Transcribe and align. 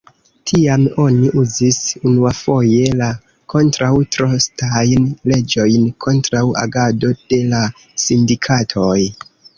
Tiam 0.51 0.85
oni 1.01 1.27
uzis 1.41 1.77
unuafoje 2.11 2.87
la 3.01 3.09
kontraŭ-trostajn 3.55 5.05
leĝojn 5.33 5.85
kontraŭ 6.07 6.45
agado 6.65 7.13
de 7.35 7.43
la 7.53 7.61
sindikatoj. 8.07 8.97